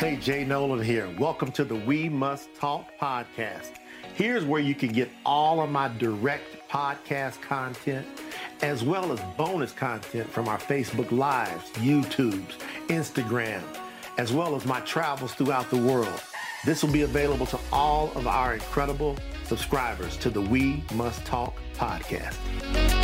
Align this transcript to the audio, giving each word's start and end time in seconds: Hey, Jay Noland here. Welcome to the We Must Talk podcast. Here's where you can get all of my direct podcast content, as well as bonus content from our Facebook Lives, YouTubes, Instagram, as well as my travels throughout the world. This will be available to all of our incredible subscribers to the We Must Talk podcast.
Hey, 0.00 0.16
Jay 0.16 0.46
Noland 0.46 0.82
here. 0.82 1.14
Welcome 1.18 1.52
to 1.52 1.62
the 1.62 1.74
We 1.74 2.08
Must 2.08 2.54
Talk 2.54 2.86
podcast. 2.98 3.72
Here's 4.14 4.46
where 4.46 4.62
you 4.62 4.74
can 4.74 4.92
get 4.92 5.10
all 5.26 5.60
of 5.60 5.70
my 5.70 5.88
direct 5.88 6.66
podcast 6.70 7.42
content, 7.42 8.06
as 8.62 8.82
well 8.82 9.12
as 9.12 9.20
bonus 9.36 9.72
content 9.72 10.26
from 10.30 10.48
our 10.48 10.56
Facebook 10.56 11.12
Lives, 11.12 11.70
YouTubes, 11.72 12.54
Instagram, 12.88 13.60
as 14.16 14.32
well 14.32 14.56
as 14.56 14.64
my 14.64 14.80
travels 14.80 15.34
throughout 15.34 15.68
the 15.68 15.76
world. 15.76 16.22
This 16.64 16.82
will 16.82 16.92
be 16.92 17.02
available 17.02 17.44
to 17.44 17.60
all 17.70 18.10
of 18.14 18.26
our 18.26 18.54
incredible 18.54 19.18
subscribers 19.44 20.16
to 20.16 20.30
the 20.30 20.40
We 20.40 20.82
Must 20.94 21.22
Talk 21.26 21.54
podcast. 21.74 22.99